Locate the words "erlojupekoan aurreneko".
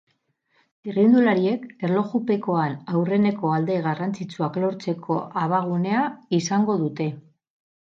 1.87-3.53